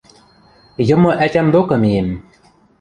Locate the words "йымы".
0.87-1.11